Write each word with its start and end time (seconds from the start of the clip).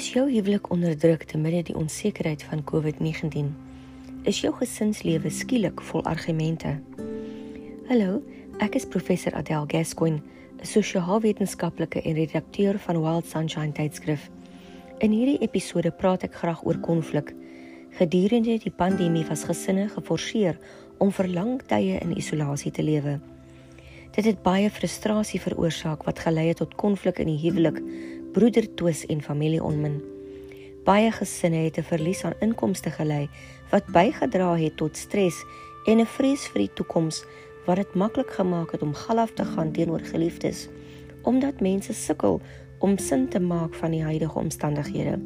Is 0.00 0.12
jou 0.12 0.30
huwelik 0.30 0.70
onder 0.70 0.98
druk 0.98 1.26
te 1.28 1.38
midde 1.38 1.62
die 1.62 1.74
onsekerheid 1.76 2.42
van 2.42 2.62
COVID-19? 2.64 3.48
Is 4.24 4.38
jou 4.40 4.52
gesinslewe 4.56 5.28
skielik 5.28 5.82
vol 5.90 6.00
argumente? 6.08 6.70
Hallo, 7.90 8.22
ek 8.64 8.78
is 8.78 8.86
professor 8.88 9.34
Adele 9.36 9.68
Gascoigne, 9.68 10.22
'n 10.56 10.64
sosio-wetenskaplike 10.64 12.00
en 12.00 12.16
redakteur 12.16 12.78
van 12.78 13.02
Wild 13.02 13.26
Sunshine 13.26 13.72
tydskrif. 13.72 14.30
In 15.04 15.12
hierdie 15.12 15.42
episode 15.44 15.90
praat 15.90 16.24
ek 16.24 16.34
graag 16.34 16.64
oor 16.64 16.78
konflik. 16.80 17.34
Gedurende 17.90 18.56
die 18.58 18.72
pandemie 18.72 19.26
was 19.28 19.44
gesinne 19.44 19.88
geforseer 19.88 20.56
om 20.98 21.12
vir 21.12 21.28
lang 21.28 21.60
tye 21.66 22.00
in 22.00 22.16
isolasie 22.16 22.72
te 22.72 22.82
lewe. 22.82 23.20
Dit 24.10 24.24
het 24.24 24.42
baie 24.42 24.70
frustrasie 24.70 25.40
veroorsaak 25.40 26.02
wat 26.02 26.18
gelei 26.18 26.48
het 26.48 26.56
tot 26.56 26.74
konflik 26.74 27.18
in 27.18 27.26
die 27.26 27.50
huwelik, 27.50 27.82
broedertwis 28.32 29.06
en 29.06 29.22
familieonmin. 29.22 30.00
Baie 30.84 31.10
gesinne 31.12 31.64
het 31.66 31.78
'n 31.78 31.82
verlies 31.82 32.24
aan 32.24 32.40
inkomste 32.40 32.90
gelei 32.90 33.28
wat 33.70 33.86
bygedra 33.86 34.56
het 34.56 34.76
tot 34.76 34.96
stres 34.96 35.44
en 35.86 36.00
'n 36.00 36.06
vrees 36.06 36.46
vir 36.48 36.60
die 36.60 36.72
toekoms 36.74 37.24
wat 37.66 37.76
dit 37.76 37.94
maklik 37.94 38.30
gemaak 38.30 38.72
het 38.72 38.82
om 38.82 38.94
galaf 38.94 39.30
te 39.30 39.44
gaan 39.44 39.72
teenoor 39.72 40.00
geliefdes 40.00 40.68
omdat 41.22 41.60
mense 41.60 41.92
sukkel 41.92 42.40
om 42.78 42.98
sin 42.98 43.28
te 43.28 43.40
maak 43.40 43.74
van 43.74 43.90
die 43.90 44.02
huidige 44.02 44.38
omstandighede. 44.38 45.18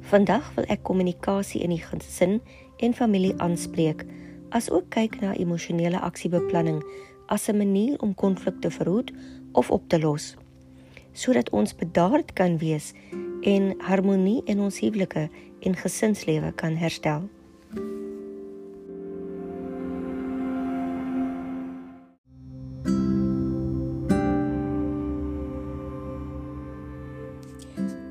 Vandag 0.00 0.54
wil 0.54 0.64
ek 0.68 0.82
kommunikasie 0.82 1.62
in 1.62 1.70
die 1.70 1.82
gesin 1.82 2.40
en 2.76 2.94
familie 2.94 3.34
aanspreek, 3.36 4.04
asook 4.48 4.84
kyk 4.88 5.20
na 5.20 5.34
emosionele 5.34 6.00
aksiebeplanning 6.00 6.82
as 7.26 7.48
'n 7.48 7.56
manier 7.56 8.00
om 8.00 8.14
konflik 8.14 8.60
te 8.60 8.70
verhoed 8.70 9.12
of 9.52 9.70
op 9.70 9.88
te 9.88 10.00
los 10.00 10.36
sodat 11.16 11.50
ons 11.50 11.72
bedaard 11.74 12.32
kan 12.36 12.58
wees 12.60 12.92
en 13.46 13.72
harmonie 13.88 14.42
in 14.44 14.60
ons 14.60 14.78
huwelike 14.82 15.28
en 15.64 15.76
gesinslewe 15.80 16.52
kan 16.60 16.76
herstel. 16.76 17.24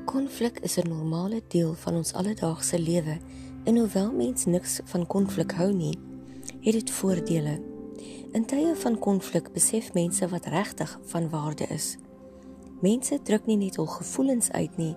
Konflik 0.04 0.58
is 0.60 0.76
'n 0.76 0.88
normale 0.88 1.40
deel 1.48 1.74
van 1.74 1.94
ons 1.94 2.12
alledaagse 2.12 2.78
lewe 2.78 3.18
en 3.64 3.76
hoewel 3.76 4.12
mens 4.12 4.44
niks 4.44 4.80
van 4.84 5.06
konflik 5.06 5.52
hou 5.52 5.72
nie, 5.72 5.98
het 6.60 6.72
dit 6.72 6.90
voordele. 6.90 7.60
In 8.32 8.44
tye 8.44 8.74
van 8.76 8.98
konflik 8.98 9.52
besef 9.52 9.92
mense 9.94 10.28
wat 10.28 10.46
regtig 10.46 10.98
van 11.04 11.30
waarde 11.30 11.64
is. 11.64 11.96
Mense 12.84 13.16
druk 13.24 13.46
nie 13.48 13.56
net 13.56 13.78
hul 13.80 13.88
gevoelens 13.88 14.50
uit 14.52 14.76
nie, 14.76 14.92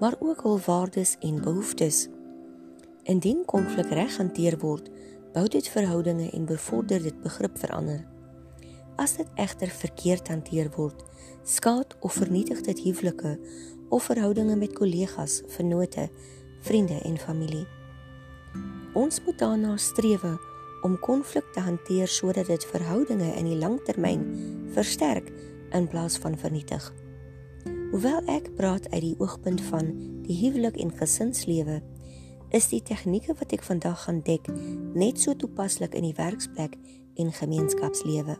maar 0.00 0.18
ook 0.20 0.42
hul 0.44 0.58
waardes 0.66 1.16
en 1.24 1.40
behoeftes. 1.40 2.08
Indien 3.08 3.44
konflik 3.48 3.88
reg 3.88 4.16
hanteer 4.20 4.58
word, 4.60 4.90
bou 5.32 5.46
dit 5.48 5.68
verhoudinge 5.68 6.28
en 6.36 6.44
bevorder 6.44 7.02
dit 7.02 7.22
begrip 7.22 7.56
verander. 7.58 8.02
As 9.00 9.16
dit 9.16 9.28
egter 9.40 9.72
verkeerd 9.72 10.28
hanteer 10.28 10.68
word, 10.76 11.00
skaad 11.48 11.96
of 12.00 12.18
vernietig 12.20 12.60
dit 12.66 12.82
huwelike 12.84 13.38
of 13.88 14.04
verhoudinge 14.10 14.56
met 14.56 14.76
kollegas, 14.76 15.40
vennote, 15.56 16.10
vriende 16.60 17.00
en 17.00 17.16
familie. 17.18 17.64
Ons 18.92 19.22
moet 19.24 19.38
daarna 19.40 19.76
streef 19.80 20.24
om 20.82 20.98
konflik 21.00 21.48
te 21.54 21.64
hanteer 21.64 22.08
sodat 22.08 22.46
dit 22.46 22.64
verhoudinge 22.74 23.32
in 23.38 23.48
die 23.48 23.56
langtermyn 23.56 24.26
versterk 24.74 25.32
in 25.72 25.88
plaas 25.88 26.18
van 26.20 26.36
vernietig. 26.38 26.92
Hoewel 27.92 28.22
ek 28.24 28.46
praat 28.56 28.86
uit 28.88 29.02
die 29.04 29.16
oogpunt 29.20 29.60
van 29.68 29.90
die 30.24 30.38
huwelik 30.38 30.78
en 30.80 30.94
gesinslewe, 30.96 31.82
is 32.56 32.70
die 32.70 32.80
tegnieke 32.80 33.34
wat 33.36 33.52
ek 33.52 33.66
vandag 33.66 34.06
gaan 34.06 34.22
dek 34.24 34.48
net 34.96 35.20
so 35.20 35.36
toepaslik 35.36 35.92
in 35.92 36.06
die 36.08 36.14
werksplek 36.16 36.78
en 37.20 37.34
gemeenskapslewe. 37.36 38.38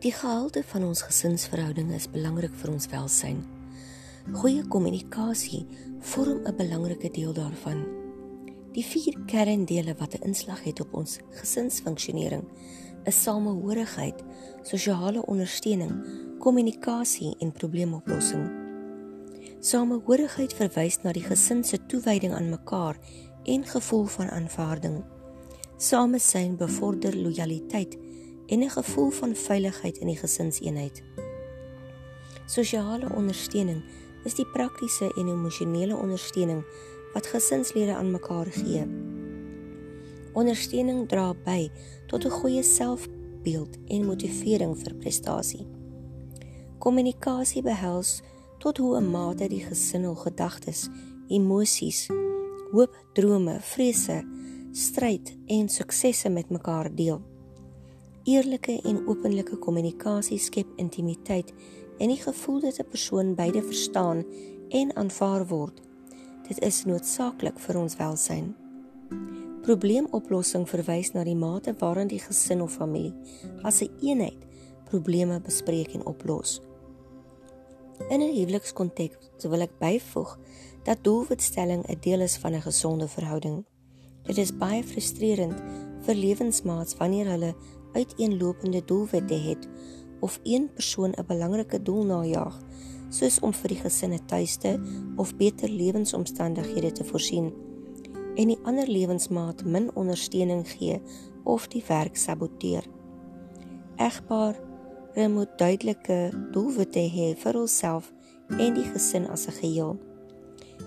Die 0.00 0.16
gehalte 0.16 0.64
van 0.72 0.88
ons 0.88 1.04
gesinsverhoudinge 1.12 2.00
is 2.00 2.08
belangrik 2.08 2.56
vir 2.56 2.72
ons 2.72 2.88
welsyn. 2.88 3.44
Goeie 4.32 4.64
kommunikasie 4.64 5.66
vorm 6.00 6.40
'n 6.46 6.56
belangrike 6.56 7.12
deel 7.12 7.36
daarvan. 7.36 8.01
Die 8.72 8.84
vier 8.84 9.18
kerndele 9.28 9.94
wat 9.98 10.14
'n 10.14 10.24
inslag 10.28 10.62
het 10.64 10.80
op 10.80 10.94
ons 10.94 11.18
gesinsfunksionering 11.30 12.44
is 13.04 13.22
samehorigheid, 13.22 14.22
sosiale 14.62 15.26
ondersteuning, 15.26 15.92
kommunikasie 16.38 17.36
en 17.38 17.52
probleemoplossing. 17.52 18.50
Samehorigheid 19.60 20.54
verwys 20.54 20.98
na 21.02 21.12
die 21.12 21.22
gesin 21.22 21.64
se 21.64 21.86
toewyding 21.86 22.34
aan 22.34 22.48
mekaar 22.50 22.96
en 23.44 23.64
gevoel 23.64 24.04
van 24.04 24.30
aanvaarding. 24.30 25.04
Samesyn 25.76 26.56
bevorder 26.56 27.16
lojaliteit 27.16 27.98
en 28.46 28.62
'n 28.62 28.70
gevoel 28.70 29.10
van 29.10 29.34
veiligheid 29.34 29.98
in 29.98 30.06
die 30.06 30.18
gesinseenheid. 30.18 31.02
Sosiale 32.46 33.14
ondersteuning 33.14 33.82
is 34.24 34.34
die 34.34 34.46
praktiese 34.46 35.12
en 35.16 35.28
emosionele 35.28 35.96
ondersteuning 35.96 36.64
wat 37.12 37.26
gesinslede 37.26 37.94
aan 37.94 38.10
mekaar 38.10 38.46
gee. 38.46 38.86
Ondersteuning 40.32 41.08
dra 41.08 41.34
by 41.44 41.70
tot 42.06 42.24
'n 42.24 42.30
goeie 42.30 42.62
selfbeeld 42.62 43.76
en 43.86 44.06
motivering 44.06 44.78
vir 44.78 44.94
prestasie. 44.94 45.66
Kommunikasie 46.78 47.62
behels 47.62 48.22
tot 48.58 48.76
hoe 48.76 48.96
'n 49.00 49.10
mate 49.10 49.48
die 49.48 49.64
gesin 49.64 50.02
hul 50.02 50.14
gedagtes, 50.14 50.88
emosies, 51.28 52.08
hoop, 52.72 52.96
drome, 53.12 53.60
vrese, 53.60 54.24
stryd 54.72 55.36
en 55.46 55.68
suksesse 55.68 56.28
met 56.28 56.50
mekaar 56.50 56.94
deel. 56.94 57.20
Eerlike 58.24 58.80
en 58.84 59.06
openlike 59.06 59.56
kommunikasie 59.56 60.38
skep 60.38 60.66
intimiteit 60.76 61.52
en 61.98 62.08
die 62.08 62.22
gevoel 62.22 62.60
dat 62.60 62.78
'n 62.78 62.88
persoon 62.88 63.34
beide 63.34 63.62
verstaan 63.62 64.24
en 64.68 64.96
aanvaar 64.96 65.46
word 65.46 65.80
Dit 66.42 66.58
is 66.58 66.80
noodsaaklik 66.84 67.58
vir 67.62 67.76
ons 67.78 67.94
welsyn. 68.00 68.48
Probleemoplossing 69.62 70.64
verwys 70.66 71.12
na 71.14 71.22
die 71.22 71.36
mate 71.38 71.70
waarin 71.78 72.08
die 72.10 72.18
gesin 72.18 72.64
of 72.64 72.74
familie 72.80 73.12
as 73.62 73.78
'n 73.80 73.84
een 73.84 74.08
eenheid 74.08 74.42
probleme 74.90 75.40
bespreek 75.40 75.94
en 75.94 76.06
oplos. 76.06 76.60
In 78.10 78.20
'n 78.20 78.34
huwelikskonteks 78.34 79.46
wil 79.46 79.60
ek 79.60 79.78
byvoeg 79.78 80.38
dat 80.84 81.04
doelwitstelling 81.04 81.86
'n 81.86 82.00
deel 82.00 82.20
is 82.20 82.36
van 82.36 82.54
'n 82.54 82.66
gesonde 82.68 83.08
verhouding. 83.08 83.64
Dit 84.22 84.38
is 84.38 84.56
baie 84.56 84.82
frustrerend 84.82 85.62
vir 86.00 86.14
lewensmaats 86.14 86.96
wanneer 86.96 87.26
hulle 87.26 87.54
uiteenlopende 87.92 88.84
doelwitte 88.84 89.34
het 89.34 89.68
of 90.20 90.40
een 90.42 90.70
persoon 90.74 91.14
'n 91.16 91.26
belangrike 91.26 91.82
doel 91.82 92.04
najag 92.04 92.60
soos 93.12 93.38
om 93.44 93.52
vir 93.52 93.74
die 93.74 93.82
gesin 93.84 94.12
'n 94.16 94.26
tuiste 94.26 94.80
of 95.16 95.36
beter 95.36 95.68
lewensomstandighede 95.68 96.92
te 96.92 97.04
voorsien 97.04 97.52
en 98.36 98.48
die 98.48 98.58
ander 98.64 98.88
lewensmaat 98.88 99.64
min 99.64 99.90
ondersteuning 99.94 100.64
gee 100.68 101.00
of 101.44 101.68
die 101.68 101.84
werk 101.86 102.16
saboteer. 102.16 102.84
Egpaar 103.96 104.56
moet 105.28 105.58
duidelike 105.58 106.30
doelwitte 106.52 107.04
hê 107.12 107.34
vir 107.36 107.52
hulself 107.52 108.12
en 108.48 108.74
die 108.74 108.88
gesin 108.94 109.28
as 109.28 109.46
'n 109.46 109.52
geheel. 109.60 109.96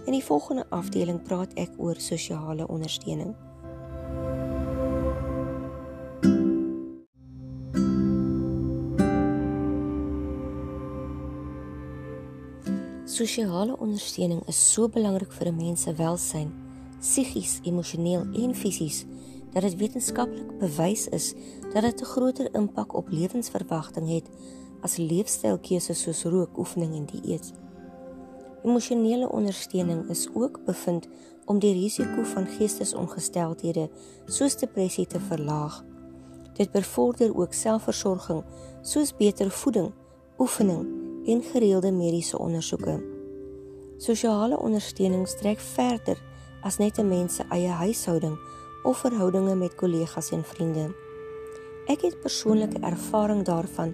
In 0.06 0.14
die 0.14 0.24
volgende 0.24 0.66
afdeling 0.70 1.22
praat 1.22 1.54
ek 1.54 1.72
oor 1.78 1.96
sosiale 1.96 2.68
ondersteuning. 2.68 3.36
Sosiale 13.16 13.78
ondersteuning 13.80 14.42
is 14.52 14.58
so 14.74 14.90
belangrik 14.92 15.32
vir 15.32 15.48
'n 15.48 15.56
mens 15.56 15.82
se 15.82 15.94
welsyn, 15.94 16.50
psigies, 17.00 17.60
emosioneel 17.64 18.24
en 18.44 18.56
fisies, 18.56 19.06
dat 19.54 19.62
dit 19.62 19.76
wetenskaplik 19.76 20.58
bewys 20.60 21.08
is 21.08 21.34
dat 21.74 21.84
dit 21.84 22.02
'n 22.02 22.06
groter 22.06 22.54
impak 22.54 22.94
op 22.94 23.08
lewensverwagting 23.10 24.08
het 24.10 24.28
as 24.82 24.98
leefstylkeuses 24.98 26.02
soos 26.02 26.24
rook, 26.24 26.58
oefening 26.58 26.96
en 26.96 27.06
dieet. 27.06 27.54
Emosionele 28.64 29.30
ondersteuning 29.32 30.10
is 30.10 30.28
ook 30.34 30.66
bevind 30.66 31.08
om 31.46 31.60
die 31.60 31.74
risiko 31.74 32.24
van 32.24 32.48
geestesongesteldhede 32.48 33.90
soos 34.26 34.58
depressie 34.58 35.08
te 35.08 35.20
verlaag. 35.20 35.86
Dit 36.54 36.72
bevorder 36.72 37.38
ook 37.38 37.54
selfversorging 37.54 38.44
soos 38.82 39.16
beter 39.16 39.52
voeding, 39.52 39.92
oefening 40.38 40.95
en 41.25 41.42
gereelde 41.44 41.92
mediese 41.92 42.38
ondersoeke. 42.38 42.95
Sosiale 43.98 44.60
ondersteuning 44.60 45.27
strek 45.27 45.60
verder 45.60 46.22
as 46.62 46.77
net 46.77 46.98
'n 46.98 47.07
mens 47.07 47.36
se 47.36 47.44
eie 47.50 47.69
huishouding 47.69 48.38
of 48.83 48.98
verhoudinge 48.98 49.56
met 49.56 49.75
kollegas 49.75 50.31
en 50.31 50.44
vriende. 50.44 50.95
Ek 51.86 52.01
het 52.01 52.19
persoonlike 52.19 52.80
ervaring 52.80 53.44
daarvan 53.44 53.94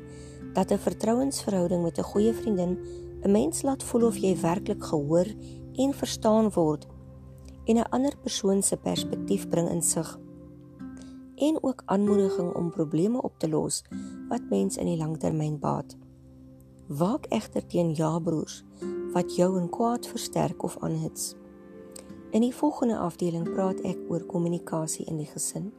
dat 0.53 0.71
'n 0.71 0.77
vertrouensverhouding 0.77 1.83
met 1.83 1.97
'n 1.97 2.09
goeie 2.11 2.33
vriendin 2.33 2.79
'n 3.23 3.31
mens 3.31 3.61
laat 3.61 3.83
voel 3.83 4.05
of 4.05 4.17
jy 4.17 4.39
werklik 4.41 4.83
gehoor 4.83 5.27
en 5.73 5.93
verstaan 5.93 6.51
word 6.51 6.87
en 7.65 7.75
'n 7.75 7.89
ander 7.89 8.17
persoon 8.17 8.63
se 8.63 8.77
perspektief 8.77 9.49
bring 9.49 9.69
insig 9.69 10.19
en 11.41 11.63
ook 11.63 11.81
aanmoediging 11.85 12.53
om 12.53 12.69
probleme 12.69 13.21
op 13.21 13.39
te 13.39 13.49
los 13.49 13.83
wat 14.29 14.49
mens 14.49 14.77
in 14.77 14.85
die 14.85 14.97
langtermyn 14.97 15.59
baat. 15.59 15.97
Waak 16.97 17.25
egter 17.29 17.63
teen 17.67 17.93
ja-broers 17.95 18.63
wat 19.13 19.35
jou 19.35 19.59
in 19.59 19.69
kwaad 19.69 20.07
versterk 20.07 20.63
of 20.63 20.75
aanhits. 20.83 21.35
In 22.31 22.43
die 22.43 22.55
volgende 22.55 22.97
afdeling 22.97 23.45
praat 23.53 23.79
ek 23.88 24.01
oor 24.09 24.25
kommunikasie 24.27 25.05
in 25.07 25.21
die 25.21 25.29
gesin. 25.29 25.69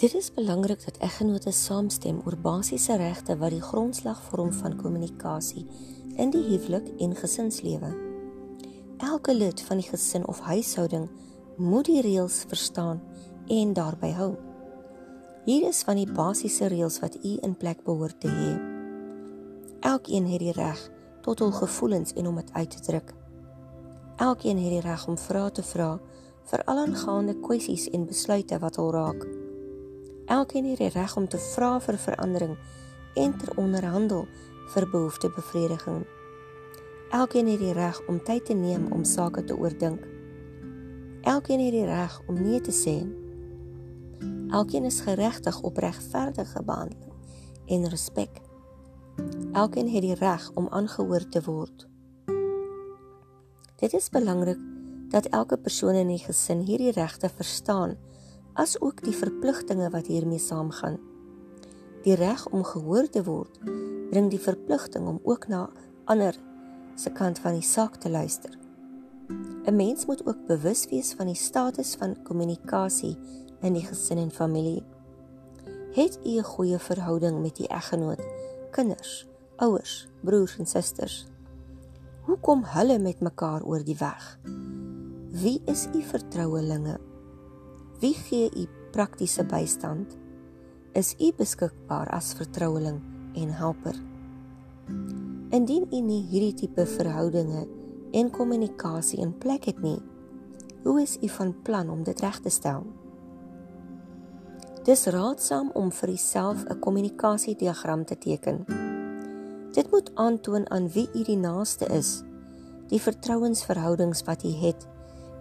Dit 0.00 0.16
is 0.16 0.32
belangrik 0.32 0.80
dat 0.84 0.96
eggenote 1.04 1.52
saamstem 1.52 2.24
oor 2.24 2.40
basiese 2.40 2.96
regte 2.96 3.36
wat 3.36 3.52
die 3.52 3.64
grondslag 3.68 4.24
vorm 4.30 4.52
van 4.52 4.80
kommunikasie 4.80 5.68
in 6.16 6.32
die 6.32 6.44
huwelik 6.48 6.88
en 6.96 7.16
gesinslewe. 7.16 8.05
Elke 8.96 9.34
lid 9.34 9.60
van 9.60 9.76
die 9.76 9.88
gesin 9.88 10.26
of 10.26 10.40
huishouding 10.40 11.10
moet 11.56 11.84
die 11.84 12.00
reëls 12.00 12.44
verstaan 12.48 13.02
en 13.46 13.72
daarby 13.76 14.08
hou. 14.16 14.30
Hier 15.44 15.66
is 15.68 15.82
van 15.84 16.00
die 16.00 16.08
basiese 16.08 16.70
reëls 16.72 16.96
wat 17.04 17.18
u 17.20 17.34
in 17.44 17.56
plek 17.56 17.84
behoort 17.84 18.20
te 18.20 18.32
hê. 18.32 18.54
Elkeen 19.84 20.30
het 20.32 20.40
die 20.40 20.56
reg 20.56 20.80
tot 21.20 21.44
hul 21.44 21.52
gevoelens 21.52 22.16
en 22.16 22.26
om 22.26 22.40
dit 22.40 22.52
uit 22.52 22.70
te 22.70 22.80
druk. 22.88 23.12
Elkeen 24.16 24.64
het 24.64 24.72
die 24.78 24.80
reg 24.80 25.06
om 25.06 25.20
vrae 25.20 25.52
te 25.52 25.62
vra 25.62 25.92
vir 26.48 26.64
al 26.64 26.84
aangaande 26.86 27.36
kwessies 27.44 27.90
en 27.92 28.08
besluite 28.08 28.58
wat 28.64 28.80
hul 28.80 28.92
raak. 28.96 29.28
Elkeen 30.26 30.72
het 30.72 30.80
die 30.80 30.92
reg 30.96 31.16
om 31.20 31.28
te 31.28 31.38
vra 31.52 31.76
vir 31.84 32.00
verandering 32.00 32.56
en 33.14 33.36
ter 33.38 33.58
onderhandel 33.60 34.24
vir 34.72 34.88
behoeftebevrediging. 34.88 36.06
Elkeen 37.10 37.46
het 37.46 37.58
die 37.62 37.72
reg 37.72 38.00
om 38.06 38.18
tyd 38.24 38.44
te 38.44 38.54
neem 38.54 38.88
om 38.92 39.04
sake 39.04 39.44
te 39.44 39.54
oordink. 39.56 40.02
Elkeen 41.22 41.60
het 41.62 41.72
die 41.72 41.84
reg 41.86 42.20
om 42.26 42.40
nee 42.42 42.60
te 42.60 42.72
sê. 42.74 42.96
Elkeen 44.50 44.84
is 44.84 45.00
geregtig 45.00 45.60
op 45.62 45.76
regverdige 45.76 46.62
behandeling 46.62 47.12
en 47.66 47.88
respek. 47.88 48.40
Elkeen 49.52 49.88
het 49.88 50.02
die 50.02 50.14
reg 50.14 50.50
om 50.54 50.66
aangehoor 50.68 51.28
te 51.28 51.42
word. 51.46 51.86
Dit 53.76 53.92
is 53.92 54.10
belangrik 54.10 54.58
dat 55.08 55.26
elke 55.26 55.56
persoon 55.56 55.94
in 55.94 56.10
die 56.10 56.22
gesin 56.24 56.64
hierdie 56.66 56.90
regte 56.90 57.28
verstaan 57.28 57.94
as 58.52 58.80
ook 58.80 59.04
die 59.04 59.14
verpligtinge 59.14 59.90
wat 59.90 60.06
hiermee 60.06 60.42
saamgaan. 60.42 60.98
Die 62.02 62.14
reg 62.14 62.48
om 62.50 62.64
gehoor 62.64 63.08
te 63.08 63.22
word 63.24 63.62
bring 64.10 64.30
die 64.30 64.42
verpligting 64.42 65.06
om 65.06 65.20
ook 65.22 65.46
na 65.46 65.70
ander 66.04 66.34
se 66.96 67.12
kant 67.12 67.38
van 67.38 67.52
die 67.52 67.64
saak 67.64 67.96
te 68.00 68.10
luister. 68.10 68.58
'n 69.66 69.76
Mens 69.76 70.06
moet 70.06 70.26
ook 70.26 70.46
bewus 70.46 70.86
wees 70.88 71.14
van 71.14 71.26
die 71.26 71.38
status 71.38 71.94
van 71.94 72.22
kommunikasie 72.22 73.16
in 73.60 73.72
die 73.72 73.84
gesin 73.84 74.18
en 74.18 74.30
familie. 74.30 74.84
Het 75.92 76.18
u 76.24 76.38
'n 76.38 76.42
goeie 76.42 76.78
verhouding 76.78 77.40
met 77.42 77.58
u 77.58 77.64
eggenoot, 77.64 78.22
kinders, 78.70 79.26
ouers, 79.56 80.08
broers 80.20 80.58
en 80.58 80.66
susters? 80.66 81.26
Hoe 82.20 82.38
kom 82.38 82.64
hulle 82.64 82.98
met 82.98 83.20
mekaar 83.20 83.62
oor 83.62 83.84
die 83.84 83.96
weg? 83.98 84.38
Wie 85.30 85.62
is 85.64 85.88
u 85.94 86.02
vertrouelinge? 86.02 87.00
Wie 88.00 88.14
gee 88.14 88.50
u 88.56 88.66
praktiese 88.90 89.44
bystand? 89.44 90.16
Is 90.92 91.14
u 91.18 91.32
beskikbaar 91.36 92.10
as 92.10 92.32
vertroueling 92.32 93.00
en 93.34 93.48
helper? 93.54 93.94
Indien 95.50 95.86
u 95.92 96.00
nie 96.02 96.24
hierdie 96.26 96.54
tipe 96.58 96.82
verhoudinge 96.86 97.66
en 98.18 98.30
kommunikasie 98.34 99.20
in 99.22 99.30
plek 99.38 99.68
het 99.70 99.78
nie, 99.78 99.98
hoe 100.82 101.02
is 101.02 101.18
u 101.22 101.28
van 101.28 101.52
plan 101.62 101.90
om 101.90 102.02
dit 102.02 102.20
reg 102.20 102.40
te 102.42 102.50
stel? 102.50 102.82
Dis 104.86 105.06
raadsaam 105.06 105.70
om 105.74 105.92
vir 105.92 106.10
uself 106.10 106.64
'n 106.64 106.78
kommunikasiediagram 106.78 108.04
te 108.04 108.18
teken. 108.18 108.64
Dit 109.72 109.90
moet 109.90 110.10
aantoon 110.14 110.70
aan 110.70 110.88
wie 110.88 111.08
u 111.14 111.22
die 111.22 111.38
naaste 111.38 111.86
is, 111.86 112.22
die 112.88 113.00
vertrouensverhoudings 113.00 114.22
wat 114.22 114.44
u 114.44 114.48
het 114.48 114.86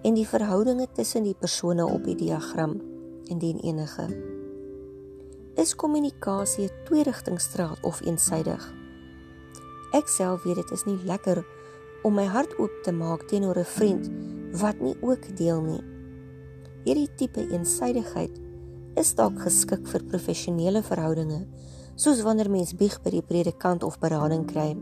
en 0.02 0.14
die 0.14 0.28
verhoudinge 0.28 0.88
tussen 0.94 1.24
die 1.24 1.36
persone 1.40 1.86
op 1.86 2.04
die 2.04 2.16
diagram 2.16 2.82
indien 3.24 3.60
enige. 3.60 4.08
Is 5.56 5.76
kommunikasie 5.76 6.66
'n 6.66 6.84
tweerigtingstraat 6.84 7.78
of 7.82 8.02
eensydig? 8.02 8.85
Ek 9.96 10.12
self 10.12 10.44
weet 10.44 10.60
dit 10.60 10.74
is 10.76 10.84
nie 10.88 10.98
lekker 11.08 11.42
om 12.06 12.18
my 12.18 12.26
hart 12.30 12.54
oop 12.60 12.74
te 12.84 12.92
maak 12.92 13.26
teenoor 13.32 13.58
'n 13.58 13.72
vriend 13.78 14.10
wat 14.62 14.80
nie 14.80 14.96
ook 15.02 15.24
deel 15.38 15.62
nie. 15.62 15.84
Hierdie 16.86 17.10
tipe 17.16 17.42
eensydigheid 17.42 18.36
is 18.96 19.16
dalk 19.16 19.40
geskik 19.40 19.88
vir 19.88 20.04
professionele 20.04 20.84
verhoudinge, 20.84 21.48
soos 21.96 22.22
wanneer 22.22 22.50
mens 22.50 22.76
bieg 22.76 23.02
by 23.04 23.10
die 23.10 23.26
predikant 23.26 23.84
of 23.84 24.00
berading 24.00 24.46
kry. 24.46 24.76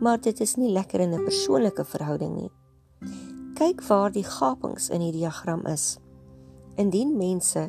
Maar 0.00 0.20
dit 0.20 0.40
is 0.40 0.56
nie 0.56 0.72
lekker 0.72 1.00
in 1.00 1.14
'n 1.14 1.24
persoonlike 1.24 1.84
verhouding 1.84 2.34
nie 2.36 2.50
kyk 3.62 3.82
waar 3.86 4.10
die 4.10 4.24
gapings 4.26 4.88
in 4.90 5.04
die 5.04 5.12
diagram 5.14 5.60
is. 5.70 5.98
Indien 6.80 7.12
mense 7.16 7.68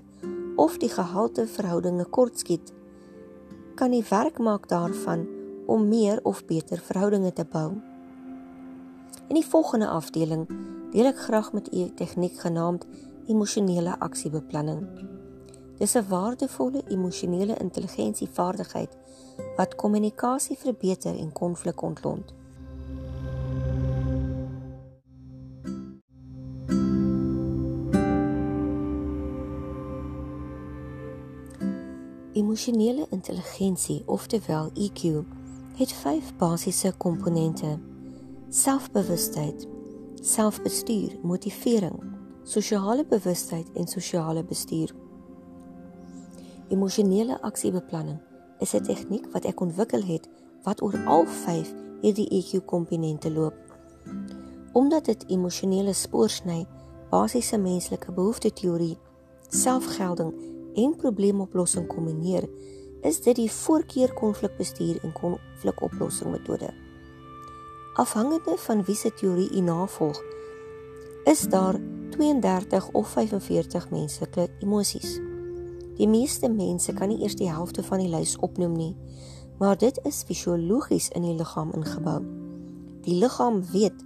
of 0.57 0.79
die 0.81 0.89
gehalte 0.89 1.45
verhoudinge 1.45 2.05
kortskiet, 2.09 2.71
kan 3.77 3.93
jy 3.93 4.01
werk 4.09 4.39
maak 4.41 4.65
daarvan 4.71 5.27
om 5.65 5.87
meer 5.87 6.19
of 6.23 6.45
beter 6.45 6.77
verhoudinge 6.77 7.33
te 7.33 7.45
bou. 7.45 7.71
In 9.27 9.35
die 9.35 9.45
volgende 9.45 9.87
afdeling 9.87 10.47
deel 10.91 11.05
ek 11.05 11.17
graag 11.17 11.53
met 11.53 11.73
u 11.73 11.77
'n 11.77 11.93
tegniek 11.95 12.39
genaamd 12.39 12.85
emosionele 13.27 13.99
aksiebeplanning. 13.99 14.87
Dis 15.77 15.95
'n 15.95 16.07
waardevolle 16.07 16.83
emosionele 16.87 17.57
intelligensievaardigheid 17.57 18.97
wat 19.55 19.75
kommunikasie 19.75 20.57
verbeter 20.57 21.17
en 21.17 21.31
konflik 21.31 21.81
ontlont. 21.81 22.33
Emosionele 32.33 33.05
intelligensie, 33.09 34.03
oftewel 34.05 34.69
EQ, 34.73 35.23
het 35.75 35.91
5 35.91 36.35
basiese 36.37 36.93
komponente: 36.97 37.79
selfbewustheid, 38.49 39.67
selfbestuur, 40.21 41.17
motivering, 41.21 42.03
sosiale 42.43 43.05
bewustheid 43.05 43.71
en 43.73 43.87
sosiale 43.87 44.43
bestuur. 44.43 44.95
Emosionele 46.69 47.41
aksiebeplanning 47.41 48.19
is 48.59 48.73
'n 48.73 48.83
tegniek 48.83 49.25
wat 49.31 49.45
ek 49.45 49.59
ontwikkel 49.59 50.03
het 50.03 50.29
wat 50.63 50.81
oor 50.81 50.97
al 51.05 51.25
5 51.25 51.73
hierdie 52.01 52.29
EQ-komponente 52.29 53.31
loop. 53.31 53.55
Omdat 54.71 55.05
dit 55.05 55.25
emosionele 55.27 55.93
spoorsny, 55.93 56.65
basiese 57.09 57.57
menslike 57.57 58.11
behoefteteorie, 58.11 58.97
selfgelding 59.47 60.33
en 60.73 60.95
probleemoplossing 60.95 61.87
kombineer, 61.87 62.49
is 63.03 63.19
dit 63.21 63.35
die 63.35 63.51
voorkeur 63.51 64.13
konflikbestuur 64.15 65.01
en 65.03 65.11
konflikoplossing 65.13 66.31
metode. 66.31 66.71
Afhangende 67.99 68.55
van 68.57 68.83
wie 68.87 68.95
se 68.95 69.13
teorie 69.13 69.49
u 69.51 69.61
navolg, 69.61 70.21
is 71.23 71.41
daar 71.51 71.79
32 72.09 72.89
of 72.91 73.07
45 73.07 73.89
menslike 73.89 74.47
emosies. 74.59 75.19
Die 75.97 76.07
meeste 76.07 76.49
mense 76.49 76.93
kan 76.93 77.11
nie 77.11 77.21
eers 77.21 77.35
die 77.37 77.49
helfte 77.51 77.83
van 77.83 78.01
die 78.01 78.09
lys 78.09 78.37
opnoem 78.37 78.73
nie, 78.77 78.93
maar 79.59 79.77
dit 79.77 79.99
is 80.07 80.23
fisiologies 80.27 81.09
in 81.13 81.27
die 81.27 81.35
liggaam 81.37 81.73
ingebou. 81.77 82.21
Die 83.05 83.19
liggaam 83.19 83.61
weet 83.71 83.99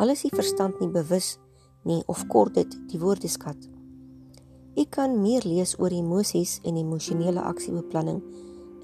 alles 0.00 0.24
die 0.24 0.32
verstand 0.34 0.80
nie 0.80 0.90
bewus 0.90 1.36
nie 1.84 2.02
of 2.06 2.26
kort 2.32 2.56
dit 2.56 2.76
die 2.90 3.00
woordeskat. 3.00 3.68
Ek 4.78 4.92
kan 4.94 5.16
meer 5.18 5.42
lees 5.42 5.74
oor 5.78 5.90
emosies 5.90 6.58
en 6.62 6.76
emosionele 6.78 7.42
aksiebeplanning 7.42 8.20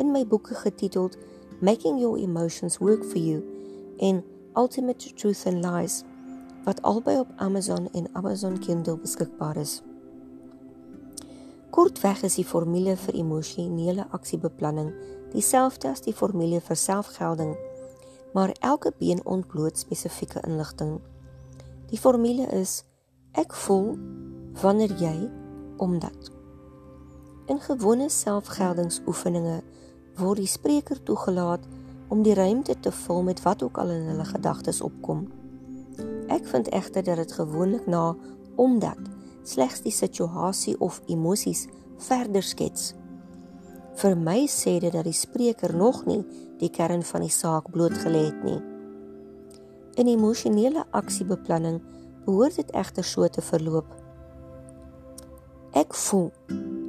in 0.03 0.11
my 0.11 0.25
boeke 0.27 0.57
getiteld 0.59 1.15
Making 1.61 2.01
Your 2.01 2.19
Emotions 2.19 2.81
Work 2.83 3.05
for 3.05 3.23
You 3.23 3.45
en 3.99 4.25
Ultimate 4.57 5.15
Truth 5.15 5.47
and 5.47 5.63
Lies 5.65 6.03
wat 6.67 6.83
albei 6.83 7.19
op 7.19 7.31
Amazon 7.37 7.87
en 7.93 8.09
Amazon 8.13 8.59
Kindle 8.59 8.99
beskikbaar 8.99 9.57
is. 9.57 9.83
Kortweg 11.71 12.23
is 12.27 12.35
die 12.35 12.45
formule 12.45 12.97
vir 12.97 13.15
emosionele 13.15 14.09
aksiebeplanning 14.17 14.91
dieselfde 15.31 15.93
as 15.93 16.03
die 16.03 16.15
formule 16.15 16.61
vir 16.65 16.79
selfgelding, 16.81 17.55
maar 18.35 18.55
elke 18.61 18.93
been 18.99 19.23
ontbloot 19.25 19.79
spesifieke 19.79 20.43
inligting. 20.47 20.99
Die 21.93 22.01
formule 22.01 22.51
is 22.59 22.83
ek 23.39 23.55
voel 23.55 23.95
wanneer 24.63 24.93
jy 24.99 25.17
omdat 25.77 26.35
in 27.47 27.61
gewone 27.63 28.09
selfgeldingsoefeninge 28.11 29.61
word 30.19 30.41
die 30.43 30.51
spreker 30.51 30.99
toegelaat 31.07 31.67
om 32.11 32.23
die 32.27 32.35
ruimte 32.35 32.75
te 32.83 32.91
vul 33.05 33.23
met 33.27 33.43
wat 33.45 33.63
ook 33.63 33.79
al 33.79 33.93
in 33.95 34.09
hulle 34.11 34.27
gedagtes 34.27 34.81
opkom. 34.83 35.27
Ek 36.33 36.47
vind 36.51 36.71
egter 36.75 37.05
dat 37.07 37.23
dit 37.23 37.35
gewoonlik 37.39 37.87
na 37.87 38.15
omdat 38.57 38.99
slegs 39.47 39.83
die 39.85 39.95
situasie 39.95 40.75
of 40.83 41.01
emosies 41.07 41.67
verder 42.09 42.43
skets. 42.43 42.95
Vir 43.97 44.17
my 44.19 44.43
sê 44.51 44.77
dit 44.83 44.93
dat 44.93 45.07
die 45.07 45.17
spreker 45.17 45.75
nog 45.77 46.03
nie 46.07 46.23
die 46.61 46.71
kern 46.73 47.05
van 47.07 47.23
die 47.25 47.33
saak 47.33 47.71
blootgelê 47.73 48.27
het 48.27 48.43
nie. 48.45 48.59
In 49.97 50.11
emosionele 50.13 50.85
aksiebeplanning 50.91 51.79
behoort 52.27 52.59
dit 52.59 52.75
egter 52.75 53.07
so 53.07 53.29
te 53.29 53.45
verloop. 53.45 53.89
Ek 55.77 55.95
voel. 55.95 56.31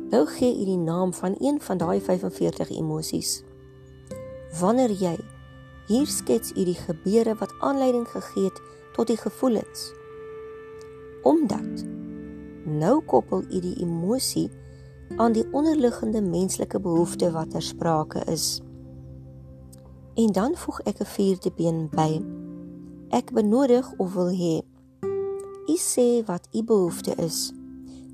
Nou 0.09 0.21
gee 0.25 0.61
u 0.61 0.65
die 0.65 0.77
naam 0.77 1.13
van 1.13 1.35
een 1.39 1.61
van 1.61 1.77
daai 1.77 1.99
45 2.01 2.69
emosies. 2.71 3.43
Wanneer 4.59 4.91
jy 4.91 5.17
hier 5.87 6.07
skets 6.07 6.53
u 6.55 6.63
die 6.63 6.77
gebeure 6.79 7.35
wat 7.35 7.51
aanleiding 7.59 8.07
gegee 8.07 8.43
het 8.43 8.61
tot 8.95 9.07
die 9.07 9.17
gevoelens. 9.17 9.91
Omdat 11.23 11.83
Nou 12.63 13.01
koppel 13.03 13.43
u 13.43 13.59
die 13.59 13.75
emosie 13.83 14.49
aan 15.15 15.31
die 15.31 15.45
onderliggende 15.51 16.21
menslike 16.21 16.79
behoefte 16.79 17.31
wat 17.31 17.51
ter 17.51 17.61
sprake 17.61 18.23
is. 18.31 18.61
En 20.15 20.31
dan 20.31 20.55
voeg 20.55 20.79
ek 20.79 20.99
'n 20.99 21.11
vierde 21.15 21.51
been 21.51 21.89
by. 21.91 22.23
Ek 23.09 23.31
benodig 23.31 23.93
of 23.97 24.13
wil 24.13 24.31
hê. 24.31 24.63
U 25.67 25.75
sê 25.75 26.25
wat 26.25 26.47
u 26.51 26.63
behoefte 26.63 27.15
is. 27.15 27.56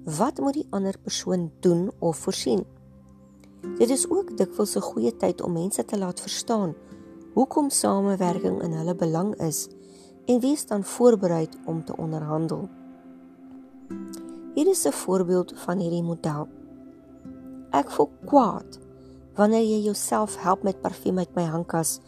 Wat 0.04 0.40
moet 0.40 0.54
die 0.54 0.68
ander 0.70 0.98
persoon 1.00 1.52
doen 1.60 1.92
of 2.00 2.18
voorsien? 2.18 2.66
Dit 3.78 3.90
is 3.90 4.10
ook 4.10 4.38
dikwels 4.38 4.76
'n 4.76 4.82
goeie 4.82 5.16
tyd 5.16 5.42
om 5.42 5.54
mense 5.54 5.86
te 5.86 5.98
laat 5.98 6.20
verstaan 6.20 6.76
hoekom 7.34 7.70
samewerking 7.70 8.62
in 8.62 8.72
hulle 8.72 8.96
belang 8.96 9.36
is 9.36 9.70
en 10.26 10.40
wees 10.40 10.66
dan 10.66 10.84
voorberei 10.84 11.48
om 11.66 11.86
te 11.86 11.98
onderhandel. 11.98 12.70
Hier 14.54 14.68
is 14.68 14.86
'n 14.86 14.92
voorbeeld 14.92 15.54
van 15.56 15.80
hierdie 15.80 16.04
model. 16.04 16.48
Ek 17.70 17.92
voel 17.92 18.10
kwaad 18.26 18.80
wanneer 19.36 19.64
jy 19.64 19.84
jouself 19.84 20.36
help 20.44 20.64
met 20.64 20.82
parfuum 20.82 21.18
uit 21.18 21.36
my 21.36 21.44
handkas 21.44 22.00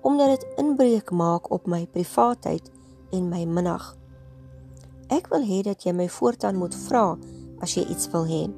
omdat 0.00 0.40
dit 0.40 0.46
inbreuk 0.56 1.10
maak 1.10 1.50
op 1.50 1.66
my 1.66 1.86
privaatheid 1.86 2.70
en 3.10 3.28
my 3.28 3.44
minag. 3.44 3.96
Ek 5.08 5.26
wil 5.26 5.42
hê 5.42 5.62
dat 5.62 5.82
jy 5.82 5.92
my 5.92 6.08
voortaan 6.08 6.56
moet 6.56 6.74
vra 6.74 7.18
as 7.60 7.76
jy 7.76 7.84
iets 7.88 8.08
wil 8.12 8.26
hê. 8.28 8.48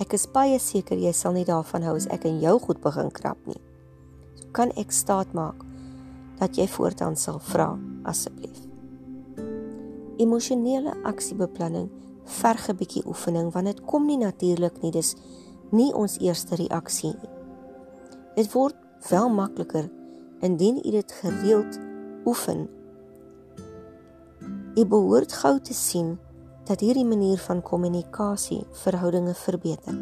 Ek 0.00 0.14
is 0.16 0.26
baie 0.26 0.58
seker 0.60 0.98
jy 0.98 1.12
sal 1.12 1.36
nie 1.36 1.46
daarvan 1.48 1.84
hou 1.86 1.96
as 1.96 2.08
ek 2.12 2.24
in 2.28 2.40
jou 2.42 2.58
goed 2.60 2.80
begin 2.84 3.10
krap 3.10 3.38
nie. 3.46 3.60
So 4.40 4.48
kan 4.56 4.72
ek 4.76 4.92
staat 4.92 5.34
maak 5.36 5.60
dat 6.40 6.56
jy 6.58 6.66
voortaan 6.68 7.16
sal 7.16 7.40
vra 7.52 7.74
asseblief. 8.08 8.58
Emosionele 10.22 10.94
aksiebeplanning 11.08 11.90
verg 12.40 12.68
'n 12.68 12.76
bietjie 12.76 13.06
oefening 13.06 13.52
want 13.52 13.66
dit 13.66 13.80
kom 13.86 14.06
nie 14.06 14.18
natuurlik 14.18 14.82
nie. 14.82 14.90
Dis 14.90 15.16
nie 15.70 15.92
ons 15.94 16.18
eerste 16.18 16.56
reaksie 16.56 17.14
nie. 17.14 17.30
Dit 18.36 18.52
word 18.52 18.76
wel 19.10 19.28
makliker 19.28 19.90
indien 20.40 20.76
u 20.76 20.90
dit 20.90 21.12
gereeld 21.12 21.78
oefen. 22.24 22.68
U 24.76 24.84
behoort 24.84 25.32
gou 25.32 25.60
te 25.60 25.74
sien 25.74 26.18
dat 26.72 26.80
hierdie 26.80 27.04
manier 27.04 27.36
van 27.36 27.58
kommunikasie 27.60 28.62
verhoudinge 28.72 29.34
verbeter. 29.36 29.96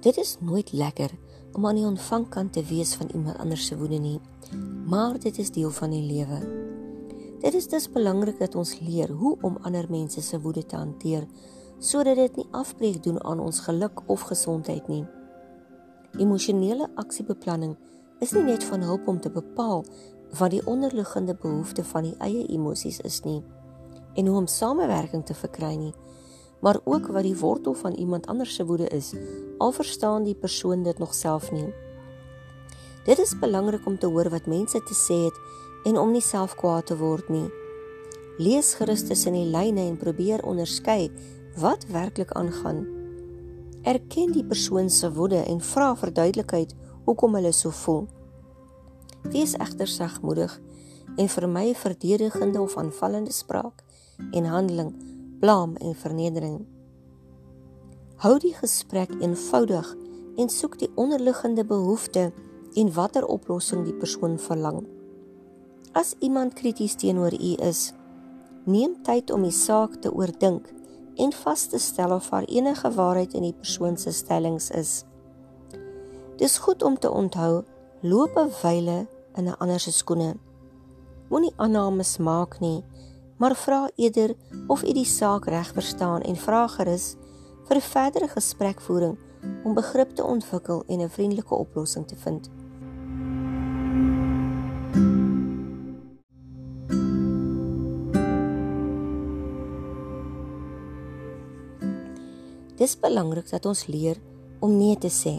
Dit 0.00 0.18
is 0.20 0.36
nooit 0.40 0.72
lekker 0.72 1.10
om 1.52 1.66
aan 1.66 1.80
die 1.80 1.86
ontvangkant 1.86 2.52
te 2.52 2.64
wees 2.64 2.92
van 2.94 3.08
iemand 3.14 3.38
anders 3.38 3.66
se 3.66 3.78
woede 3.78 3.96
nie, 3.96 4.20
maar 4.84 5.16
dit 5.18 5.38
is 5.38 5.50
deel 5.50 5.70
van 5.70 5.96
die 5.96 6.02
lewe. 6.02 6.42
Dit 7.40 7.54
is 7.54 7.68
dus 7.72 7.88
belangrik 7.88 8.36
dat 8.38 8.54
ons 8.54 8.76
leer 8.84 9.08
hoe 9.10 9.38
om 9.40 9.56
ander 9.62 9.88
mense 9.88 10.20
se 10.20 10.40
woede 10.40 10.66
te 10.66 10.76
hanteer 10.76 11.24
sodat 11.78 12.20
dit 12.20 12.36
nie 12.36 12.48
afbreek 12.50 13.02
doen 13.02 13.24
aan 13.24 13.40
ons 13.40 13.64
geluk 13.64 14.04
of 14.06 14.20
gesondheid 14.28 14.88
nie. 14.88 15.04
Emosionele 16.20 16.90
aksiebeplanning 17.00 17.76
is 18.20 18.32
nie 18.36 18.42
net 18.44 18.64
van 18.64 18.84
hulp 18.84 19.08
om 19.08 19.20
te 19.20 19.30
bepaal 19.30 19.84
wat 20.38 20.52
die 20.52 20.66
onderliggende 20.66 21.34
behoefte 21.34 21.84
van 21.84 22.08
die 22.08 22.16
eie 22.20 22.46
emosies 22.52 23.00
is 23.00 23.22
nie 23.24 23.40
en 24.14 24.26
hoe 24.26 24.36
om 24.36 24.46
samewerking 24.46 25.24
te 25.24 25.34
verkry 25.34 25.72
nie, 25.76 25.94
maar 26.60 26.80
ook 26.84 27.06
wat 27.06 27.24
die 27.24 27.36
wortel 27.36 27.74
van 27.74 27.92
iemand 27.92 28.26
anders 28.26 28.54
se 28.54 28.66
woede 28.66 28.88
is, 28.88 29.14
al 29.58 29.72
verstaan 29.72 30.24
die 30.24 30.34
persoon 30.34 30.82
dit 30.82 30.98
nog 30.98 31.14
self 31.14 31.50
nie. 31.52 31.72
Dit 33.04 33.18
is 33.18 33.38
belangrik 33.38 33.86
om 33.86 33.98
te 33.98 34.06
hoor 34.06 34.30
wat 34.30 34.46
mense 34.46 34.78
te 34.78 34.94
sê 34.94 35.24
het 35.24 35.40
en 35.88 35.98
om 35.98 36.12
nie 36.12 36.22
self 36.22 36.54
kwaad 36.54 36.86
te 36.86 36.96
word 36.96 37.28
nie. 37.28 37.48
Lees 38.38 38.74
gerus 38.74 39.02
tussen 39.08 39.32
die 39.32 39.48
lyne 39.48 39.88
en 39.88 39.96
probeer 39.96 40.44
onderskei 40.44 41.10
wat 41.58 41.86
werklik 41.90 42.32
aangaan. 42.38 43.01
Erken 43.82 44.32
die 44.32 44.44
persoon 44.44 44.90
se 44.90 45.12
woede 45.12 45.40
en 45.44 45.60
vra 45.60 45.94
verduidelikheid 45.98 46.74
hoekom 47.04 47.34
hulle 47.34 47.50
so 47.52 47.70
voel. 47.70 48.04
Wees 49.32 49.56
egter 49.58 49.90
sagmoedig 49.90 50.60
en 51.16 51.28
vermy 51.28 51.74
verdedigende 51.74 52.60
of 52.60 52.76
aanvallende 52.76 53.32
spraak 53.32 53.82
en 54.30 54.44
handeling 54.44 54.92
blaam 55.40 55.74
en 55.76 55.94
vernedering. 55.94 56.60
Hou 58.22 58.36
die 58.38 58.54
gesprek 58.54 59.10
eenvoudig 59.18 59.88
en 60.38 60.48
soek 60.48 60.78
die 60.78 60.90
onderliggende 60.94 61.64
behoefte 61.66 62.28
en 62.78 62.92
watter 62.94 63.26
oplossing 63.26 63.82
die 63.84 63.96
persoon 63.98 64.38
verlang. 64.38 64.84
As 65.92 66.14
iemand 66.20 66.54
krities 66.54 66.94
teenoor 66.94 67.34
u 67.34 67.50
is, 67.66 67.90
neem 68.64 68.94
tyd 69.02 69.34
om 69.34 69.42
die 69.42 69.54
saak 69.54 69.98
te 70.00 70.12
oordink 70.14 70.70
en 71.16 71.32
vas 71.32 71.66
te 71.66 71.78
stel 71.78 72.12
of 72.12 72.28
daar 72.28 72.44
enige 72.44 72.90
waarheid 72.90 73.34
in 73.34 73.42
die 73.42 73.54
persoon 73.54 73.96
se 73.96 74.12
stellings 74.12 74.70
is. 74.70 75.04
Dis 76.36 76.58
goed 76.58 76.82
om 76.82 76.98
te 76.98 77.10
onthou, 77.10 77.64
loop 78.00 78.36
'n 78.36 78.50
wyle 78.62 79.06
in 79.34 79.48
'n 79.48 79.56
ander 79.58 79.80
se 79.80 79.92
skoene. 79.92 80.36
Moenie 81.28 81.52
aannames 81.56 82.18
maak 82.18 82.60
nie 82.60 82.84
maar 83.42 83.56
vra 83.56 83.90
eerder 83.96 84.34
of 84.66 84.82
u 84.82 84.92
die 84.92 85.04
saak 85.04 85.48
reg 85.50 85.72
verstaan 85.74 86.22
en 86.22 86.36
vra 86.36 86.66
gerus 86.70 87.06
vir 87.66 87.76
'n 87.76 87.88
verdere 87.94 88.28
gesprekvoering 88.28 89.18
om 89.64 89.74
begrip 89.74 90.10
te 90.14 90.24
ontwikkel 90.24 90.84
en 90.86 91.00
'n 91.00 91.08
vriendelike 91.08 91.54
oplossing 91.54 92.06
te 92.08 92.16
vind. 92.16 92.50
Dis 102.82 102.96
belangrik 102.98 103.46
dat 103.46 103.66
ons 103.70 103.84
leer 103.86 104.18
om 104.58 104.72
nee 104.74 104.96
te 104.98 105.06
sê. 105.06 105.36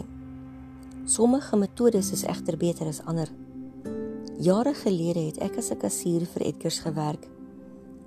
Sommige 1.04 1.58
metodes 1.60 2.08
is 2.16 2.22
egter 2.24 2.56
beter 2.56 2.88
as 2.88 3.02
ander. 3.04 3.28
Jare 4.40 4.72
gelede 4.78 5.26
het 5.26 5.40
ek 5.44 5.58
as 5.60 5.68
'n 5.70 5.76
kassier 5.82 6.24
vir 6.24 6.42
Edgars 6.42 6.78
gewerk 6.86 7.28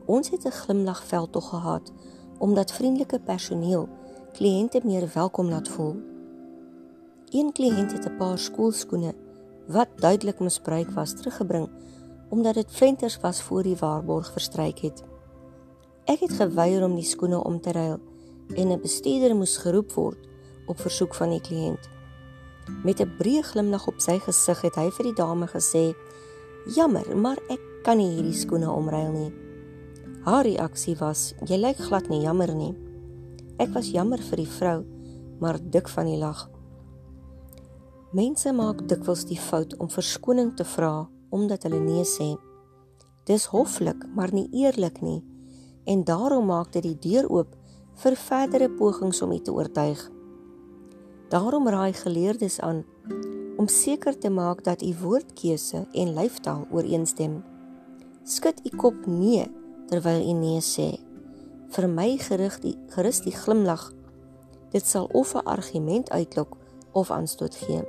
Ons 0.05 0.29
het 0.29 0.45
'n 0.45 0.57
glimlagveld 0.61 1.31
tog 1.31 1.49
gehad 1.49 1.91
omdat 2.39 2.71
vriendelike 2.71 3.19
personeel 3.19 3.87
kliënte 4.33 4.81
meer 4.83 5.09
welkom 5.13 5.49
laat 5.49 5.67
voel. 5.67 5.95
Een 7.29 7.51
kliënt 7.51 7.91
het 7.91 8.05
'n 8.09 8.17
paar 8.17 8.37
skoolskoene 8.37 9.13
wat 9.67 9.89
duidelik 9.95 10.39
misbruik 10.39 10.89
was 10.89 11.13
teruggebring 11.13 11.69
omdat 12.29 12.53
dit 12.53 12.71
venters 12.71 13.19
was 13.19 13.41
voor 13.41 13.63
die 13.63 13.77
waarborg 13.77 14.31
verstryk 14.31 14.79
het. 14.79 15.03
Ek 16.05 16.19
het 16.19 16.31
geweier 16.31 16.83
om 16.83 16.95
die 16.95 17.09
skoene 17.13 17.43
om 17.43 17.61
te 17.61 17.71
ruil 17.71 17.99
en 18.55 18.71
'n 18.71 18.81
bestuurder 18.81 19.35
moes 19.35 19.57
geroep 19.57 19.91
word 19.91 20.17
op 20.65 20.79
versoek 20.79 21.15
van 21.15 21.29
die 21.29 21.41
kliënt. 21.41 21.89
Met 22.83 22.99
'n 22.99 23.15
breë 23.17 23.43
glimlag 23.43 23.87
op 23.87 23.99
sy 23.99 24.19
gesig 24.19 24.61
het 24.61 24.75
hy 24.75 24.89
vir 24.91 25.03
die 25.03 25.13
dame 25.13 25.47
gesê: 25.47 25.95
"Jammer, 26.75 27.17
maar 27.17 27.37
ek 27.49 27.59
kan 27.83 27.97
nie 27.97 28.09
hierdie 28.09 28.33
skoene 28.33 28.71
omruil 28.71 29.11
nie." 29.11 29.33
Haar 30.23 30.43
reaksie 30.43 30.95
was: 30.95 31.33
"Jy 31.45 31.57
lyk 31.57 31.77
glad 31.77 32.09
nie 32.09 32.21
jammer 32.21 32.55
nie." 32.55 32.75
Ek 33.57 33.73
was 33.73 33.91
jammer 33.91 34.19
vir 34.19 34.37
die 34.37 34.51
vrou, 34.59 34.85
maar 35.39 35.59
dik 35.69 35.89
van 35.89 36.05
die 36.05 36.17
lag. 36.17 36.49
Mense 38.11 38.53
maak 38.53 38.87
dikwels 38.87 39.25
die 39.25 39.39
fout 39.39 39.77
om 39.77 39.89
verskoning 39.89 40.55
te 40.55 40.63
vra 40.63 41.09
omdat 41.29 41.63
hulle 41.63 41.79
nee 41.79 42.03
sê. 42.03 42.37
Dis 43.23 43.45
hoflik, 43.45 44.05
maar 44.15 44.33
nie 44.33 44.49
eerlik 44.51 45.01
nie 45.01 45.23
en 45.87 46.03
daarom 46.03 46.45
maak 46.45 46.71
dit 46.75 46.83
die 46.83 46.97
deur 46.99 47.29
oop 47.31 47.55
vir 47.97 48.15
verdere 48.15 48.69
pogings 48.69 49.21
om 49.21 49.31
u 49.31 49.39
te 49.39 49.53
oortuig. 49.53 50.01
Daarom 51.29 51.67
raai 51.67 51.93
geleerdes 51.93 52.59
aan 52.59 52.85
om 53.57 53.67
seker 53.67 54.17
te 54.19 54.29
maak 54.29 54.63
dat 54.63 54.81
u 54.81 54.93
woordkeuse 55.01 55.87
en 55.91 56.13
lyfstaal 56.13 56.67
ooreenstem. 56.71 57.41
Skud 58.23 58.61
u 58.63 58.75
kop 58.77 59.05
nee 59.05 59.47
terwyl 59.89 60.21
u 60.21 60.33
nee 60.37 60.61
sê. 60.61 60.89
Vermy 61.73 62.17
gerig 62.21 62.59
die 62.63 62.75
gerus 62.93 63.23
die 63.25 63.33
glimlag. 63.35 63.89
Dit 64.71 64.85
sal 64.85 65.09
of 65.11 65.33
'n 65.33 65.45
argument 65.45 66.09
uitlok 66.09 66.57
of 66.91 67.11
aanstoot 67.11 67.55
gee. 67.55 67.81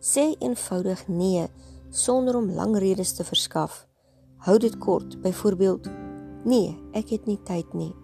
Sê 0.00 0.34
eenvoudig 0.38 1.08
nee 1.08 1.48
sonder 1.90 2.36
om 2.36 2.50
lang 2.50 2.78
redes 2.78 3.12
te 3.12 3.24
verskaf. 3.24 3.86
Hou 4.36 4.58
dit 4.58 4.78
kort. 4.78 5.20
Byvoorbeeld: 5.20 5.88
Nee, 6.44 6.78
ek 6.92 7.10
het 7.10 7.26
nie 7.26 7.38
tyd 7.44 7.74
nie. 7.74 7.99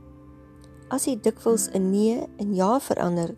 As 0.88 1.07
jy 1.07 1.16
dikwels 1.19 1.66
'n 1.75 1.90
nee 1.90 2.26
in 2.38 2.55
ja 2.55 2.78
verander, 2.81 3.35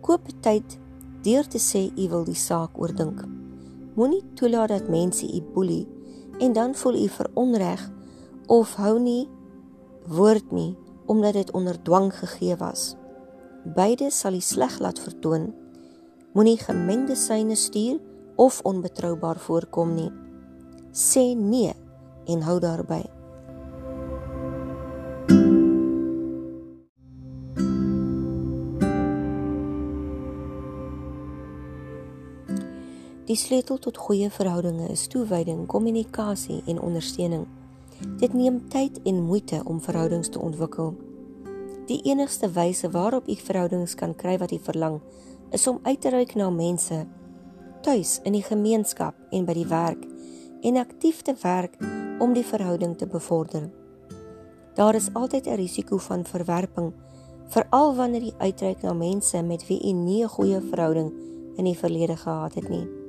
koop 0.00 0.26
tyd 0.42 0.78
deur 1.22 1.46
te 1.46 1.58
sê 1.58 1.92
u 1.96 2.08
wil 2.08 2.24
die 2.24 2.34
saak 2.34 2.78
oordink. 2.78 3.22
Moenie 3.94 4.24
toelaat 4.34 4.68
dat 4.68 4.88
mense 4.88 5.26
u 5.26 5.40
boelie 5.54 5.86
en 6.38 6.52
dan 6.52 6.74
voel 6.74 6.94
u 7.04 7.08
veronreg 7.08 7.90
of 8.46 8.74
hou 8.74 8.98
nie 8.98 9.28
woord 10.06 10.50
nie 10.50 10.76
omdat 11.06 11.32
dit 11.32 11.50
onder 11.50 11.82
dwang 11.82 12.10
gegee 12.14 12.56
was. 12.56 12.96
Beide 13.64 14.10
sal 14.10 14.34
u 14.34 14.40
sleg 14.40 14.78
laat 14.78 14.98
vertoon. 14.98 15.54
Moenie 16.32 16.58
gemengde 16.58 17.14
syne 17.14 17.54
stuur 17.54 18.00
of 18.36 18.60
onbetroubaar 18.62 19.38
voorkom 19.38 19.94
nie. 19.94 20.10
Sê 20.92 21.36
nee 21.36 21.72
en 22.26 22.42
hou 22.42 22.58
daarby. 22.58 23.13
Die 33.24 33.36
sleutel 33.40 33.78
tot 33.80 33.96
goeie 33.96 34.26
verhoudinge 34.28 34.90
is 34.92 35.06
toewyding, 35.08 35.62
kommunikasie 35.64 36.58
en 36.68 36.76
ondersteuning. 36.84 37.46
Dit 38.20 38.34
neem 38.36 38.58
tyd 38.68 38.98
en 39.08 39.22
moeite 39.24 39.62
om 39.64 39.78
verhoudings 39.80 40.28
te 40.28 40.38
ontwikkel. 40.38 40.90
Die 41.88 42.02
enigste 42.04 42.50
wyse 42.52 42.90
waarop 42.92 43.28
u 43.28 43.36
verhoudings 43.40 43.94
kan 43.96 44.12
kry 44.14 44.34
wat 44.38 44.52
u 44.52 44.58
verlang, 44.60 44.98
is 45.56 45.64
om 45.66 45.78
uit 45.82 46.00
te 46.00 46.12
reik 46.12 46.34
na 46.36 46.50
mense 46.50 47.06
tuis 47.84 48.18
in 48.28 48.36
die 48.36 48.44
gemeenskap 48.44 49.16
en 49.32 49.46
by 49.48 49.54
die 49.56 49.68
werk 49.68 50.04
en 50.64 50.76
aktief 50.80 51.22
te 51.24 51.32
werk 51.40 51.78
om 52.20 52.32
die 52.36 52.44
verhouding 52.44 52.92
te 53.00 53.08
bevorder. 53.08 53.70
Daar 54.76 55.00
is 55.00 55.08
altyd 55.12 55.46
'n 55.46 55.56
risiko 55.56 55.96
van 55.96 56.24
verwerping, 56.24 56.92
veral 57.48 57.94
wanneer 57.94 58.22
u 58.22 58.32
uitreik 58.38 58.82
na 58.82 58.92
mense 58.92 59.42
met 59.42 59.66
wie 59.66 59.80
u 59.88 59.92
nie 59.92 60.24
'n 60.24 60.28
goeie 60.28 60.60
verhouding 60.60 61.12
in 61.56 61.64
die 61.64 61.78
verlede 61.78 62.16
gehad 62.16 62.54
het 62.54 62.68
nie 62.68 63.03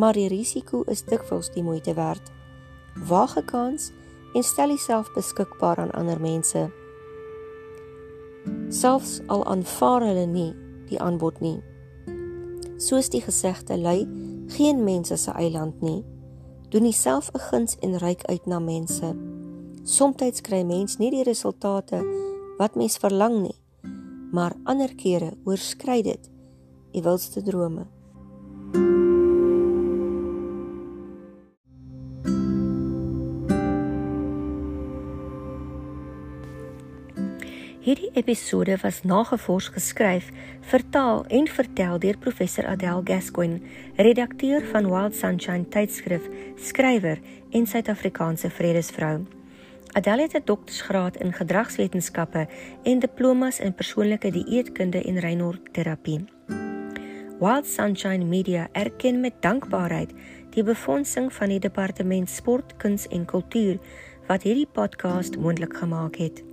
maar 0.00 0.16
die 0.16 0.28
risiko 0.32 0.80
is 0.88 1.02
dikwels 1.04 1.50
die 1.52 1.62
moeite 1.62 1.94
werd. 1.94 2.32
Waag 3.08 3.36
'n 3.36 3.44
kans 3.44 3.92
en 4.34 4.42
stel 4.42 4.68
jouself 4.68 5.12
beskikbaar 5.12 5.76
aan 5.76 5.90
ander 5.90 6.20
mense. 6.20 6.70
Selfs 8.68 9.20
al 9.26 9.44
aanvaar 9.44 10.02
hulle 10.02 10.26
nie 10.26 10.54
die 10.88 11.00
aanbod 11.00 11.40
nie. 11.40 11.60
Soos 12.76 13.08
die 13.08 13.20
gesegde 13.20 13.78
lui, 13.78 14.08
geen 14.46 14.84
mens 14.84 15.10
is 15.10 15.28
'n 15.28 15.36
eiland 15.36 15.80
nie. 15.80 16.04
Doen 16.68 16.82
jouself 16.82 17.30
'n 17.34 17.38
guns 17.38 17.76
en 17.80 17.98
reik 17.98 18.24
uit 18.24 18.46
na 18.46 18.58
mense. 18.58 19.16
Somstyds 19.82 20.40
kry 20.40 20.62
mens 20.62 20.96
nie 20.96 21.10
die 21.10 21.22
resultate 21.22 22.00
wat 22.58 22.74
mens 22.74 22.96
verlang 22.96 23.40
nie, 23.42 23.60
maar 24.32 24.56
ander 24.64 24.94
kere 24.94 25.32
oorskry 25.44 26.02
dit 26.02 26.30
u 26.92 27.02
wilste 27.02 27.42
drome. 27.42 27.99
Hierdie 37.90 38.12
episode 38.14 38.76
was 38.84 39.00
nagevors 39.02 39.66
geskryf, 39.74 40.28
vertaal 40.62 41.24
en 41.26 41.48
vertel 41.50 41.96
deur 41.98 42.18
professor 42.22 42.66
Adele 42.70 43.00
Gascoigne, 43.04 43.58
redakteur 43.96 44.62
van 44.70 44.86
Wild 44.86 45.16
Sunshine 45.18 45.66
tydskrif, 45.74 46.28
skrywer 46.54 47.18
en 47.50 47.64
Suid-Afrikaanse 47.66 48.50
vredesvrou. 48.54 49.24
Adele 49.98 50.22
het 50.22 50.36
'n 50.38 50.42
doktorsgraad 50.44 51.16
in 51.16 51.32
gedragswetenskappe 51.32 52.46
en 52.82 52.98
diplomas 52.98 53.58
in 53.58 53.74
persoonlike 53.74 54.30
dieetkunde 54.30 55.02
en 55.02 55.18
reinorterapie. 55.18 56.24
Wild 57.40 57.66
Sunshine 57.66 58.24
Media 58.24 58.68
erken 58.72 59.20
met 59.20 59.42
dankbaarheid 59.42 60.12
die 60.50 60.62
befondsing 60.62 61.32
van 61.32 61.48
die 61.48 61.58
departement 61.58 62.30
sport, 62.30 62.76
kuns 62.76 63.08
en 63.08 63.24
kultuur 63.24 63.78
wat 64.26 64.42
hierdie 64.42 64.68
podcast 64.72 65.36
moontlik 65.38 65.76
gemaak 65.76 66.16
het. 66.16 66.49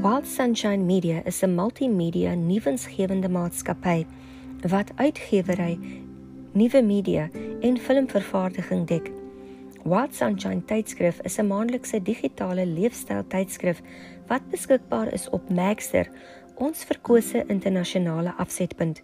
Wild 0.00 0.26
Sunshine 0.26 0.86
Media 0.86 1.22
is 1.26 1.42
'n 1.42 1.54
multimedia 1.54 2.34
nuwensgewende 2.34 3.28
maatskappy 3.28 4.06
wat 4.68 4.92
uitgewery, 4.96 5.78
nuwe 6.52 6.82
media 6.82 7.28
en 7.60 7.78
filmvervaardiging 7.78 8.86
dek. 8.86 9.10
Wild 9.84 10.14
Sunshine 10.14 10.64
tydskrif 10.64 11.20
is 11.20 11.36
'n 11.38 11.46
maandelikse 11.46 12.02
digitale 12.02 12.66
leefstyl 12.66 13.26
tydskrif 13.28 13.82
wat 14.26 14.48
beskikbaar 14.50 15.12
is 15.12 15.28
op 15.28 15.50
Maxter, 15.50 16.08
ons 16.54 16.84
verkose 16.84 17.44
internasionale 17.46 18.32
afsetpunt. 18.36 19.02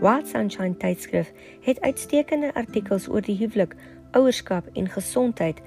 Wild 0.00 0.28
Sunshine 0.28 0.76
tydskrif 0.76 1.32
het 1.60 1.80
uitstekende 1.80 2.54
artikels 2.54 3.08
oor 3.08 3.20
die 3.20 3.36
huwelik, 3.36 3.74
ouerskap 4.10 4.64
en 4.72 4.88
gesondheid 4.88 5.60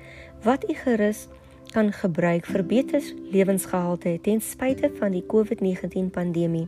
wat 0.44 0.70
u 0.70 0.74
gerus 0.74 1.28
kan 1.74 1.90
gebruik 1.94 2.46
vir 2.46 2.64
beter 2.70 3.02
lewensgehalte 3.34 4.20
ten 4.22 4.42
spyte 4.42 4.92
van 5.00 5.12
die 5.12 5.26
COVID-19 5.26 6.14
pandemie. 6.14 6.68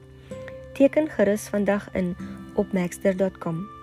Teken 0.73 1.07
gerus 1.13 1.47
vandag 1.53 1.87
in 1.93 2.15
op 2.55 2.73
maxter.com. 2.73 3.74